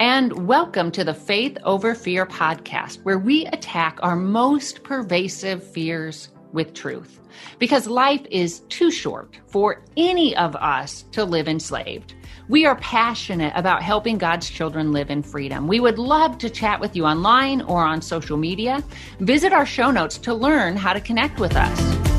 [0.00, 6.30] And welcome to the Faith Over Fear podcast, where we attack our most pervasive fears
[6.52, 7.20] with truth.
[7.60, 12.14] Because life is too short for any of us to live enslaved.
[12.48, 15.68] We are passionate about helping God's children live in freedom.
[15.68, 18.82] We would love to chat with you online or on social media.
[19.20, 22.13] Visit our show notes to learn how to connect with us.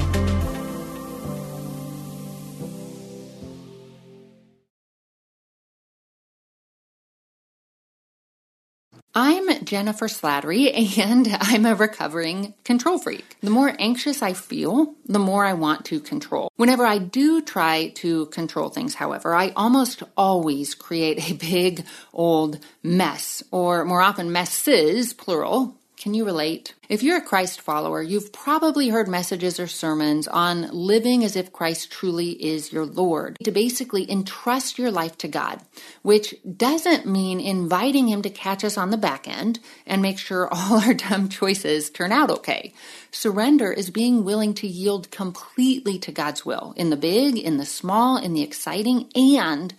[9.17, 13.38] I'm Jennifer Slattery and I'm a recovering control freak.
[13.39, 16.51] The more anxious I feel, the more I want to control.
[16.57, 22.59] Whenever I do try to control things, however, I almost always create a big old
[22.83, 26.76] mess, or more often messes, plural, can you relate?
[26.90, 31.53] If you're a Christ follower, you've probably heard messages or sermons on living as if
[31.53, 33.38] Christ truly is your Lord.
[33.44, 35.62] To basically entrust your life to God,
[36.02, 40.47] which doesn't mean inviting Him to catch us on the back end and make sure
[40.52, 42.73] all our dumb choices turn out okay.
[43.12, 47.66] Surrender is being willing to yield completely to God's will in the big, in the
[47.66, 49.73] small, in the exciting, and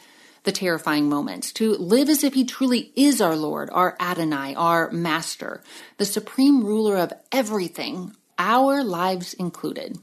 [0.46, 4.90] the terrifying moments, to live as if He truly is our Lord, our Adonai, our
[4.90, 5.62] Master,
[5.98, 9.98] the supreme ruler of everything, our lives included.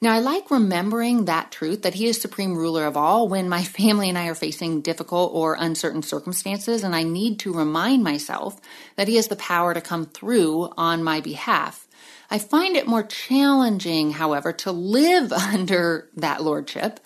[0.00, 3.64] Now, I like remembering that truth that He is supreme ruler of all when my
[3.78, 8.60] family and I are facing difficult or uncertain circumstances, and I need to remind myself
[8.96, 11.86] that He has the power to come through on my behalf.
[12.30, 17.00] I find it more challenging, however, to live under that lordship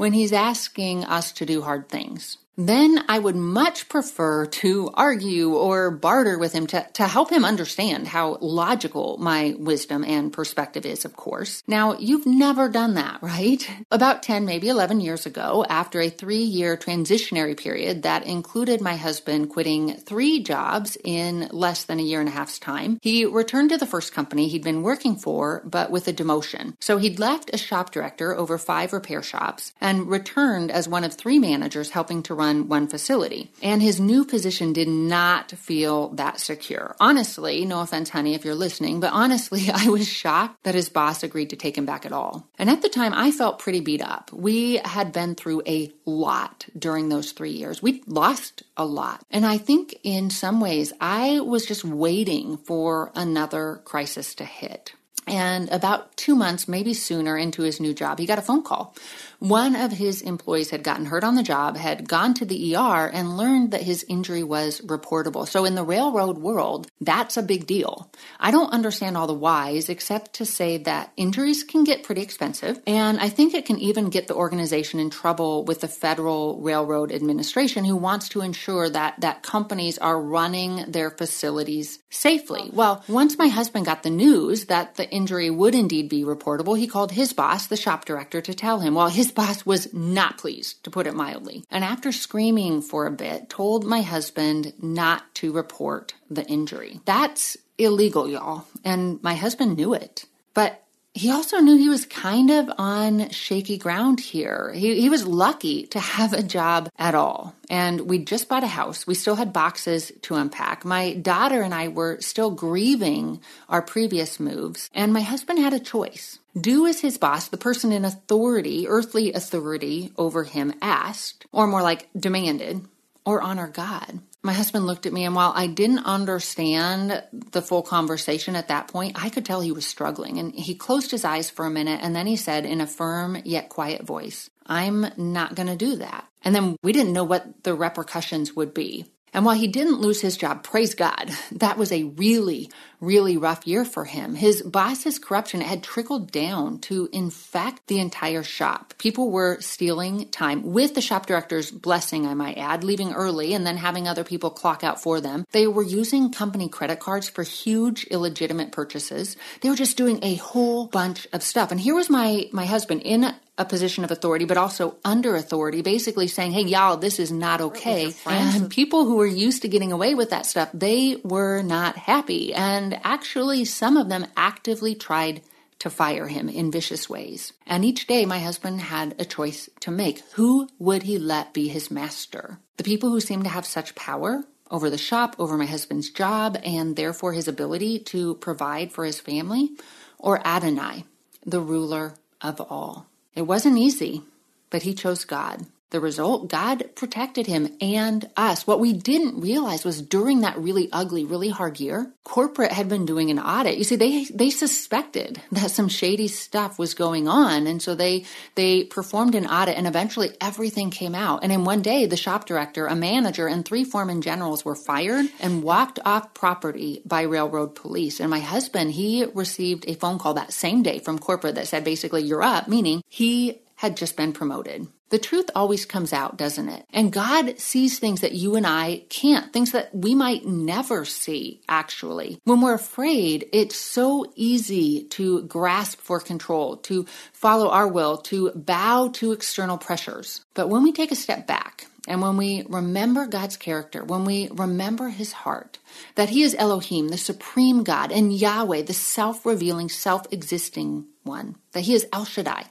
[0.00, 5.54] when he's asking us to do hard things then I would much prefer to argue
[5.54, 10.84] or barter with him to, to help him understand how logical my wisdom and perspective
[10.84, 11.62] is, of course.
[11.66, 13.68] Now, you've never done that, right?
[13.90, 18.96] About 10, maybe 11 years ago, after a three year transitionary period that included my
[18.96, 23.70] husband quitting three jobs in less than a year and a half's time, he returned
[23.70, 26.74] to the first company he'd been working for, but with a demotion.
[26.80, 31.14] So he'd left as shop director over five repair shops and returned as one of
[31.14, 33.50] three managers helping to run one facility.
[33.62, 36.96] And his new position did not feel that secure.
[36.98, 41.22] Honestly, no offense, honey, if you're listening, but honestly, I was shocked that his boss
[41.22, 42.48] agreed to take him back at all.
[42.58, 44.32] And at the time, I felt pretty beat up.
[44.32, 47.82] We had been through a lot during those three years.
[47.82, 49.22] We lost a lot.
[49.30, 54.94] And I think in some ways, I was just waiting for another crisis to hit.
[55.26, 58.96] And about two months, maybe sooner, into his new job, he got a phone call
[59.40, 63.10] one of his employees had gotten hurt on the job, had gone to the ER,
[63.12, 65.48] and learned that his injury was reportable.
[65.48, 68.10] So, in the railroad world, that's a big deal.
[68.38, 72.80] I don't understand all the whys except to say that injuries can get pretty expensive,
[72.86, 77.10] and I think it can even get the organization in trouble with the Federal Railroad
[77.10, 82.70] Administration, who wants to ensure that, that companies are running their facilities safely.
[82.72, 86.86] Well, once my husband got the news that the injury would indeed be reportable, he
[86.86, 88.94] called his boss, the shop director, to tell him.
[88.94, 91.64] Well, his boss was not pleased, to put it mildly.
[91.70, 97.00] And after screaming for a bit, told my husband not to report the injury.
[97.04, 98.66] That's illegal, y'all.
[98.84, 100.24] And my husband knew it.
[100.54, 100.82] But
[101.12, 104.72] he also knew he was kind of on shaky ground here.
[104.72, 107.54] He, he was lucky to have a job at all.
[107.68, 109.06] And we just bought a house.
[109.06, 110.84] We still had boxes to unpack.
[110.84, 114.88] My daughter and I were still grieving our previous moves.
[114.94, 116.38] And my husband had a choice.
[116.58, 121.82] Do as his boss, the person in authority, earthly authority over him, asked, or more
[121.82, 122.86] like demanded,
[123.24, 124.20] or honor God.
[124.42, 128.88] My husband looked at me, and while I didn't understand the full conversation at that
[128.88, 130.38] point, I could tell he was struggling.
[130.38, 133.36] And he closed his eyes for a minute, and then he said in a firm
[133.44, 136.26] yet quiet voice, I'm not going to do that.
[136.42, 139.04] And then we didn't know what the repercussions would be.
[139.32, 142.70] And while he didn't lose his job, praise God, that was a really,
[143.00, 144.34] really rough year for him.
[144.34, 148.94] His boss's corruption had trickled down to infect the entire shop.
[148.98, 153.66] People were stealing time with the shop director's blessing, I might add, leaving early and
[153.66, 155.46] then having other people clock out for them.
[155.52, 159.36] They were using company credit cards for huge illegitimate purchases.
[159.60, 161.70] They were just doing a whole bunch of stuff.
[161.70, 165.82] And here was my, my husband in a position of authority, but also under authority,
[165.82, 168.14] basically saying, hey, y'all, this is not okay.
[168.24, 172.54] And people who were used to getting away with that stuff, they were not happy.
[172.54, 175.42] And actually, some of them actively tried
[175.80, 177.52] to fire him in vicious ways.
[177.66, 180.20] And each day, my husband had a choice to make.
[180.32, 182.58] Who would he let be his master?
[182.78, 186.56] The people who seemed to have such power over the shop, over my husband's job,
[186.64, 189.70] and therefore his ability to provide for his family,
[190.18, 191.04] or Adonai,
[191.44, 193.09] the ruler of all.
[193.40, 194.20] It wasn't easy,
[194.68, 195.64] but he chose God.
[195.90, 198.64] The result, God protected him and us.
[198.64, 203.06] What we didn't realize was during that really ugly, really hard year, corporate had been
[203.06, 203.76] doing an audit.
[203.76, 208.24] You see, they they suspected that some shady stuff was going on, and so they
[208.54, 211.42] they performed an audit, and eventually everything came out.
[211.42, 215.26] And in one day, the shop director, a manager, and three foreman generals were fired
[215.40, 218.20] and walked off property by railroad police.
[218.20, 221.82] And my husband, he received a phone call that same day from corporate that said
[221.82, 224.86] basically, "You're up," meaning he had just been promoted.
[225.10, 226.86] The truth always comes out, doesn't it?
[226.92, 231.60] And God sees things that you and I can't, things that we might never see,
[231.68, 232.38] actually.
[232.44, 238.52] When we're afraid, it's so easy to grasp for control, to follow our will, to
[238.52, 240.44] bow to external pressures.
[240.54, 244.48] But when we take a step back, and when we remember God's character, when we
[244.50, 245.78] remember his heart,
[246.16, 251.54] that he is Elohim, the supreme God, and Yahweh, the self revealing, self existing one,
[251.70, 252.64] that he is El Shaddai,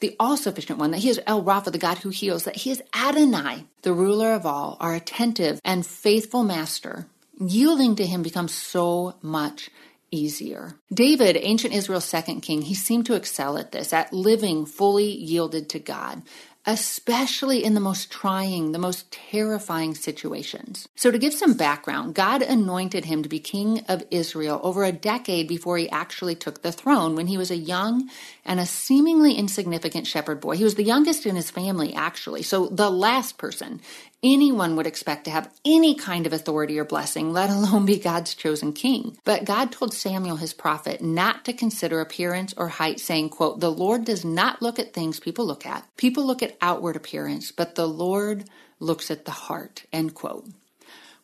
[0.00, 2.70] the all sufficient one, that he is El Rapha, the God who heals, that he
[2.70, 7.06] is Adonai, the ruler of all, our attentive and faithful master,
[7.38, 9.68] yielding to him becomes so much
[10.10, 10.76] easier.
[10.90, 15.68] David, ancient Israel's second king, he seemed to excel at this, at living fully yielded
[15.68, 16.22] to God,
[16.68, 20.86] especially in the most trying, the most terrifying situations.
[20.96, 24.92] So, to give some background, God anointed him to be king of Israel over a
[24.92, 28.10] decade before he actually took the throne when he was a young
[28.44, 30.58] and a seemingly insignificant shepherd boy.
[30.58, 32.42] He was the youngest in his family, actually.
[32.42, 33.80] So, the last person
[34.22, 38.34] anyone would expect to have any kind of authority or blessing, let alone be God's
[38.34, 39.16] chosen king.
[39.24, 43.70] But God told Samuel, his prophet, not to consider appearance or height, saying, quote, The
[43.70, 45.84] Lord does not look at things people look at.
[45.96, 48.44] People look at outward appearance, but the Lord
[48.80, 50.46] looks at the heart, end quote.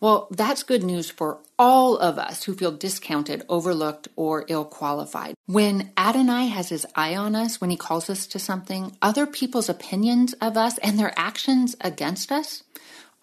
[0.01, 5.35] Well, that's good news for all of us who feel discounted, overlooked, or ill qualified.
[5.47, 9.71] When Adonai has his eye on us, when he calls us to something, other people's
[9.71, 12.65] opinions of us and their actions against us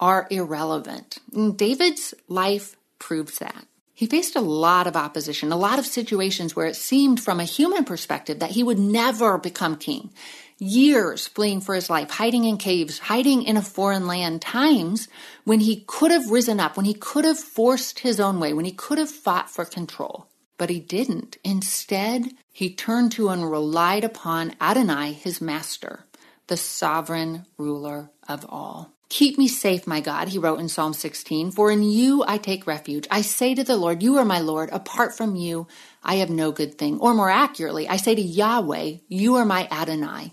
[0.02, 1.18] are irrelevant.
[1.54, 3.66] David's life proves that.
[3.94, 7.44] He faced a lot of opposition, a lot of situations where it seemed from a
[7.44, 10.10] human perspective that he would never become king.
[10.58, 15.06] Years fleeing for his life, hiding in caves, hiding in a foreign land, times
[15.44, 18.64] when he could have risen up, when he could have forced his own way, when
[18.64, 20.26] he could have fought for control.
[20.58, 21.36] But he didn't.
[21.44, 26.06] Instead, he turned to and relied upon Adonai, his master,
[26.48, 28.90] the sovereign ruler of all.
[29.12, 32.66] Keep me safe, my God, he wrote in Psalm 16, for in you I take
[32.66, 33.06] refuge.
[33.10, 34.70] I say to the Lord, You are my Lord.
[34.72, 35.66] Apart from you,
[36.02, 36.98] I have no good thing.
[36.98, 40.32] Or more accurately, I say to Yahweh, You are my Adonai,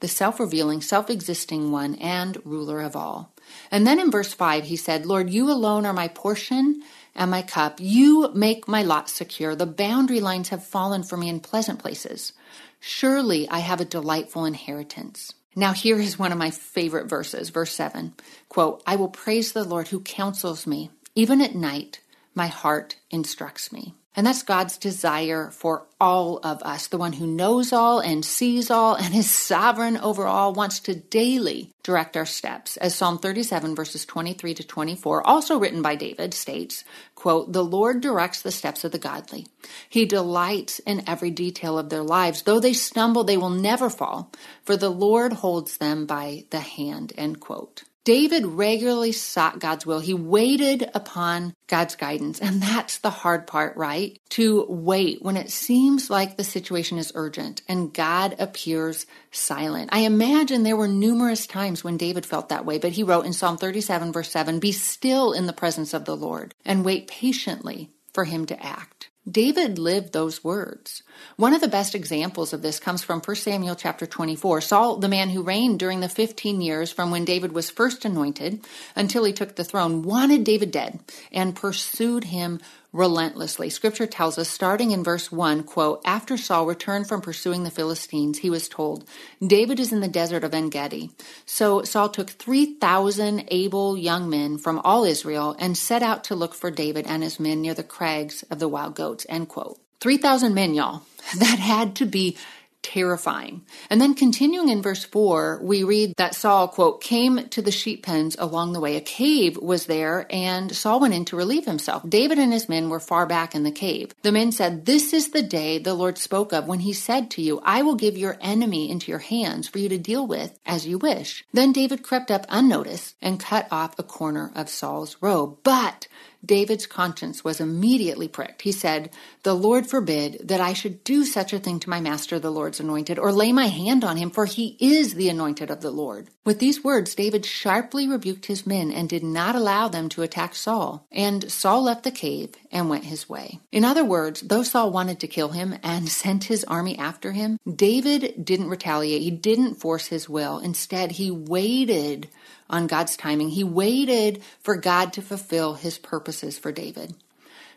[0.00, 3.34] the self revealing, self existing one and ruler of all.
[3.70, 6.82] And then in verse 5, he said, Lord, you alone are my portion
[7.14, 7.78] and my cup.
[7.78, 9.54] You make my lot secure.
[9.54, 12.32] The boundary lines have fallen for me in pleasant places.
[12.80, 15.34] Surely I have a delightful inheritance.
[15.56, 18.14] Now, here is one of my favorite verses, verse 7.
[18.48, 20.90] Quote, I will praise the Lord who counsels me.
[21.14, 22.00] Even at night,
[22.34, 23.94] my heart instructs me.
[24.16, 26.86] And that's God's desire for all of us.
[26.86, 30.94] The one who knows all and sees all and is sovereign over all wants to
[30.94, 32.76] daily direct our steps.
[32.76, 36.84] As Psalm 37 verses 23 to 24, also written by David, states,
[37.16, 39.46] quote, The Lord directs the steps of the godly.
[39.88, 42.42] He delights in every detail of their lives.
[42.42, 44.30] Though they stumble, they will never fall,
[44.62, 47.82] for the Lord holds them by the hand, end quote.
[48.04, 50.00] David regularly sought God's will.
[50.00, 52.38] He waited upon God's guidance.
[52.38, 54.18] And that's the hard part, right?
[54.30, 59.88] To wait when it seems like the situation is urgent and God appears silent.
[59.92, 63.32] I imagine there were numerous times when David felt that way, but he wrote in
[63.32, 67.90] Psalm 37, verse 7 Be still in the presence of the Lord and wait patiently
[68.14, 69.10] for him to act.
[69.28, 71.02] David lived those words.
[71.36, 74.60] One of the best examples of this comes from 1 Samuel chapter 24.
[74.60, 78.60] Saul, the man who reigned during the 15 years from when David was first anointed
[78.94, 81.00] until he took the throne, wanted David dead
[81.32, 82.60] and pursued him
[82.94, 83.68] relentlessly.
[83.68, 88.38] Scripture tells us, starting in verse 1, quote, After Saul returned from pursuing the Philistines,
[88.38, 89.06] he was told,
[89.44, 91.10] David is in the desert of En Gedi.
[91.44, 96.54] So Saul took 3,000 able young men from all Israel and set out to look
[96.54, 99.78] for David and his men near the crags of the wild goats, end quote.
[100.00, 101.02] 3,000 men, y'all.
[101.38, 102.36] That had to be
[102.84, 103.62] terrifying.
[103.90, 108.04] And then continuing in verse 4, we read that Saul, quote, came to the sheep
[108.04, 108.96] pens along the way.
[108.96, 112.08] A cave was there, and Saul went in to relieve himself.
[112.08, 114.14] David and his men were far back in the cave.
[114.22, 117.42] The men said, This is the day the Lord spoke of when he said to
[117.42, 120.86] you, I will give your enemy into your hands for you to deal with as
[120.86, 121.44] you wish.
[121.52, 125.58] Then David crept up unnoticed and cut off a corner of Saul's robe.
[125.64, 126.06] But
[126.44, 128.62] David's conscience was immediately pricked.
[128.62, 129.10] He said,
[129.42, 132.80] The Lord forbid that I should do such a thing to my master, the Lord's
[132.80, 136.28] anointed, or lay my hand on him, for he is the anointed of the Lord.
[136.44, 140.54] With these words, David sharply rebuked his men and did not allow them to attack
[140.54, 141.06] Saul.
[141.10, 143.60] And Saul left the cave and went his way.
[143.72, 147.58] In other words, though Saul wanted to kill him and sent his army after him,
[147.72, 149.22] David didn't retaliate.
[149.22, 150.58] He didn't force his will.
[150.58, 152.28] Instead, he waited
[152.68, 153.50] on God's timing.
[153.50, 157.14] He waited for God to fulfill his purposes for David.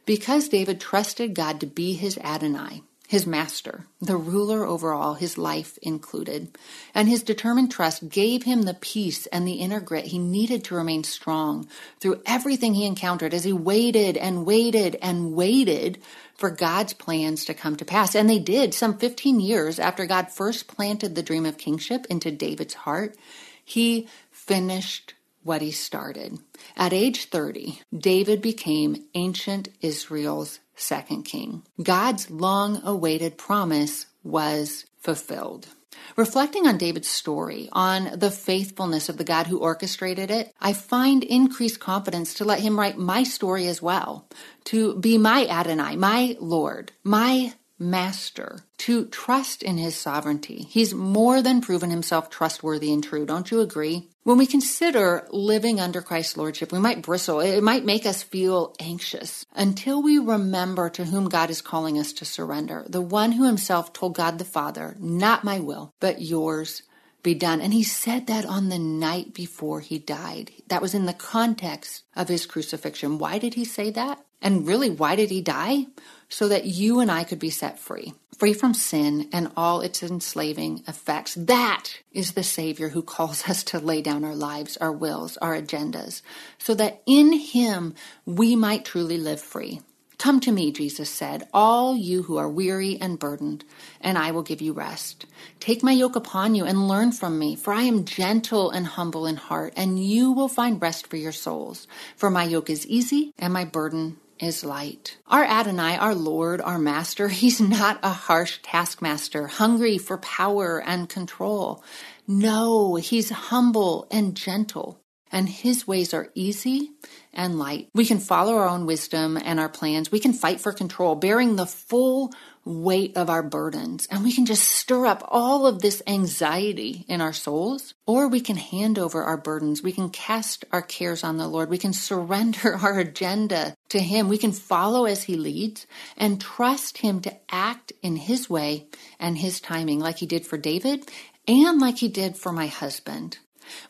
[0.06, 5.38] Because David trusted God to be his Adonai, his master, the ruler over all, his
[5.38, 6.58] life included.
[6.94, 10.76] And his determined trust gave him the peace and the inner grit he needed to
[10.76, 11.68] remain strong
[12.00, 16.00] through everything he encountered as he waited and waited and waited
[16.36, 18.14] for God's plans to come to pass.
[18.14, 22.30] And they did some 15 years after God first planted the dream of kingship into
[22.30, 23.16] David's heart.
[23.64, 24.08] He
[24.48, 25.14] finished
[25.44, 26.40] what he started.
[26.76, 31.64] At age 30, David became ancient Israel's second king.
[31.82, 35.68] God's long awaited promise was fulfilled.
[36.16, 41.24] Reflecting on David's story, on the faithfulness of the God who orchestrated it, I find
[41.24, 44.28] increased confidence to let him write my story as well,
[44.66, 50.66] to be my Adonai, my Lord, my master to trust in his sovereignty.
[50.70, 53.26] He's more than proven himself trustworthy and true.
[53.26, 54.10] Don't you agree?
[54.28, 57.40] When we consider living under Christ's lordship, we might bristle.
[57.40, 62.12] It might make us feel anxious until we remember to whom God is calling us
[62.12, 62.84] to surrender.
[62.90, 66.84] The one who himself told God the Father, not my will, but yours
[67.24, 67.62] be done.
[67.62, 70.52] And he said that on the night before he died.
[70.68, 73.20] That was in the context of his crucifixion.
[73.20, 74.26] Why did he say that?
[74.42, 75.86] And really, why did he die?
[76.30, 80.04] So that you and I could be set free, free from sin and all its
[80.04, 81.36] enslaving effects.
[81.36, 85.56] That is the Savior who calls us to lay down our lives, our wills, our
[85.56, 86.22] agendas,
[86.58, 89.82] so that in Him we might truly live free.
[90.18, 93.64] Come to me, Jesus said, all you who are weary and burdened,
[94.02, 95.28] and I will give you rest.
[95.60, 99.28] Take my yoke upon you and learn from me, for I am gentle and humble
[99.28, 101.88] in heart, and you will find rest for your souls.
[102.16, 105.18] For my yoke is easy and my burden is light.
[105.28, 111.10] Our Adonai, our Lord, our Master, he's not a harsh taskmaster, hungry for power and
[111.10, 111.84] control.
[112.28, 116.92] No, he's humble and gentle and his ways are easy
[117.34, 117.90] and light.
[117.94, 120.12] We can follow our own wisdom and our plans.
[120.12, 122.34] We can fight for control, bearing the full
[122.68, 127.22] weight of our burdens, and we can just stir up all of this anxiety in
[127.22, 129.82] our souls, or we can hand over our burdens.
[129.82, 131.70] We can cast our cares on the Lord.
[131.70, 134.28] We can surrender our agenda to Him.
[134.28, 138.88] We can follow as He leads and trust Him to act in His way
[139.20, 141.10] and His timing, like He did for David
[141.48, 143.38] and like He did for my husband.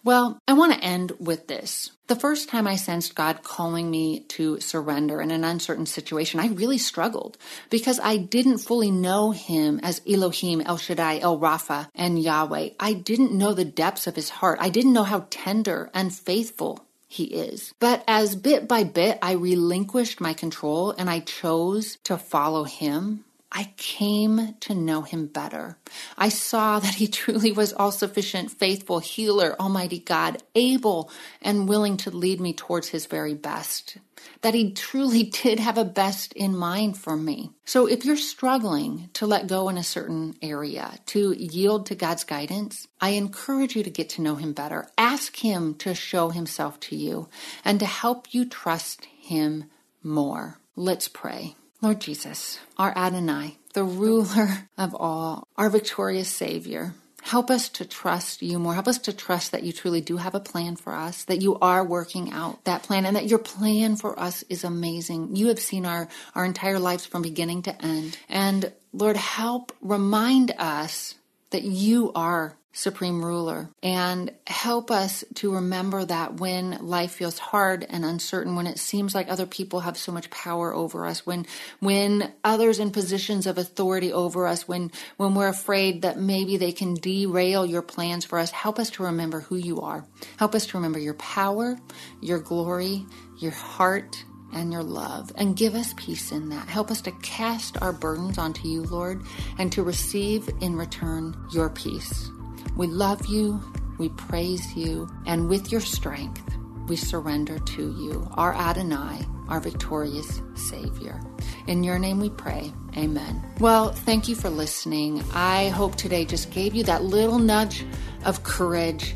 [0.04, 1.92] Well, I want to end with this.
[2.08, 6.48] The first time I sensed God calling me to surrender in an uncertain situation, I
[6.48, 7.38] really struggled
[7.70, 12.70] because I didn't fully know Him as Elohim, El Shaddai, El Rapha, and Yahweh.
[12.80, 14.60] I didn't know the depths of His heart.
[14.62, 17.74] I didn't know how tender and faithful he is.
[17.80, 23.24] But as bit by bit I relinquished my control and I chose to follow him,
[23.58, 25.80] I came to know him better.
[26.16, 31.10] I saw that he truly was all sufficient, faithful, healer, Almighty God, able
[31.42, 33.98] and willing to lead me towards his very best.
[34.42, 37.50] That he truly did have a best in mind for me.
[37.66, 42.26] So if you're struggling to let go in a certain area, to yield to God's
[42.26, 44.88] guidance, I encourage you to get to know him better.
[45.00, 47.28] Ask him to show himself to you
[47.66, 49.66] and to help you trust him
[50.04, 50.60] more.
[50.76, 51.56] Let's pray.
[51.80, 58.42] Lord Jesus, our Adonai, the ruler of all, our victorious Savior, help us to trust
[58.42, 58.74] you more.
[58.74, 61.56] Help us to trust that you truly do have a plan for us, that you
[61.60, 65.36] are working out that plan, and that your plan for us is amazing.
[65.36, 68.18] You have seen our, our entire lives from beginning to end.
[68.28, 71.14] And Lord, help remind us
[71.52, 73.72] that you are supreme ruler.
[73.82, 79.16] And help us to remember that when life feels hard and uncertain when it seems
[79.16, 81.48] like other people have so much power over us when
[81.80, 86.72] when others in positions of authority over us when when we're afraid that maybe they
[86.72, 90.06] can derail your plans for us help us to remember who you are.
[90.38, 91.80] Help us to remember your power
[92.22, 93.04] your glory
[93.40, 94.24] your heart
[94.54, 96.68] and your love and give us peace in that.
[96.68, 99.24] Help us to cast our burdens onto you, Lord,
[99.58, 102.30] and to receive in return your peace.
[102.76, 103.62] We love you,
[103.98, 106.44] we praise you, and with your strength,
[106.88, 111.20] we surrender to you, our Adonai, our victorious Savior.
[111.68, 112.72] In your name we pray.
[112.96, 113.44] Amen.
[113.60, 115.24] Well, thank you for listening.
[115.34, 117.86] I hope today just gave you that little nudge
[118.26, 119.16] of courage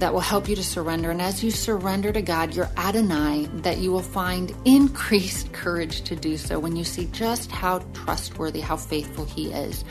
[0.00, 1.10] that will help you to surrender.
[1.10, 6.16] And as you surrender to God, your Adonai, that you will find increased courage to
[6.16, 9.84] do so when you see just how trustworthy, how faithful He is.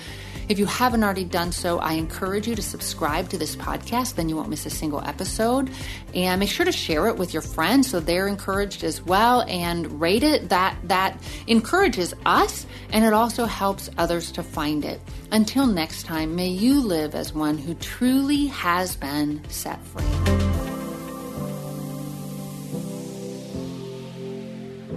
[0.49, 4.29] If you haven't already done so, I encourage you to subscribe to this podcast, then
[4.29, 5.69] you won't miss a single episode.
[6.15, 10.01] And make sure to share it with your friends so they're encouraged as well and
[10.01, 10.49] rate it.
[10.49, 14.99] That that encourages us and it also helps others to find it.
[15.31, 20.03] Until next time, may you live as one who truly has been set free.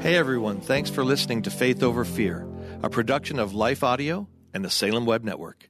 [0.00, 2.46] Hey everyone, thanks for listening to Faith Over Fear,
[2.82, 5.68] a production of Life Audio and the Salem Web Network.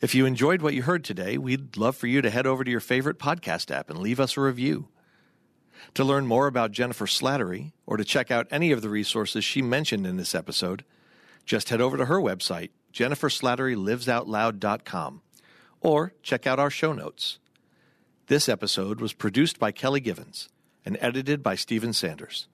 [0.00, 2.70] If you enjoyed what you heard today, we'd love for you to head over to
[2.70, 4.88] your favorite podcast app and leave us a review.
[5.94, 9.62] To learn more about Jennifer Slattery or to check out any of the resources she
[9.62, 10.84] mentioned in this episode,
[11.44, 15.22] just head over to her website, jenniferslatterylivesoutloud.com,
[15.80, 17.38] or check out our show notes.
[18.26, 20.48] This episode was produced by Kelly Givens
[20.84, 22.46] and edited by Stephen Sanders.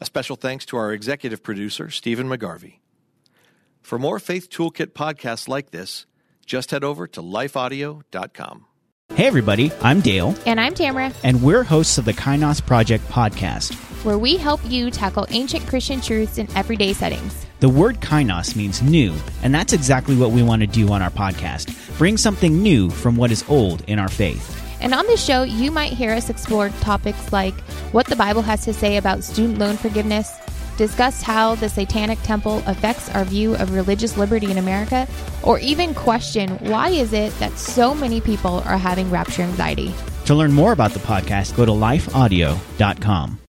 [0.00, 2.78] A special thanks to our executive producer, Stephen McGarvey.
[3.82, 6.06] For more Faith Toolkit podcasts like this,
[6.46, 8.66] just head over to lifeaudio.com.
[9.14, 10.34] Hey, everybody, I'm Dale.
[10.46, 11.12] And I'm Tamara.
[11.24, 13.74] And we're hosts of the Kainos Project podcast,
[14.04, 17.46] where we help you tackle ancient Christian truths in everyday settings.
[17.60, 21.10] The word kainos means new, and that's exactly what we want to do on our
[21.10, 24.56] podcast bring something new from what is old in our faith.
[24.80, 27.52] And on this show, you might hear us explore topics like
[27.92, 30.32] what the Bible has to say about student loan forgiveness
[30.78, 35.06] discuss how the Satanic Temple affects our view of religious liberty in America,
[35.42, 39.92] or even question why is it that so many people are having rapture anxiety.
[40.24, 43.40] To learn more about the podcast, go to lifeaudio.com.